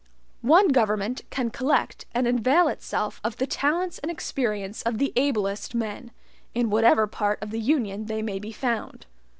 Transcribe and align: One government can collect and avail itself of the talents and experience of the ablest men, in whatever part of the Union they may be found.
One 0.41 0.69
government 0.69 1.21
can 1.29 1.51
collect 1.51 2.07
and 2.11 2.27
avail 2.27 2.67
itself 2.69 3.21
of 3.23 3.37
the 3.37 3.45
talents 3.45 3.99
and 3.99 4.09
experience 4.09 4.81
of 4.81 4.97
the 4.97 5.13
ablest 5.15 5.75
men, 5.75 6.09
in 6.55 6.71
whatever 6.71 7.05
part 7.05 7.37
of 7.39 7.51
the 7.51 7.59
Union 7.61 8.07
they 8.07 8.23
may 8.23 8.39
be 8.39 8.51
found. 8.51 9.05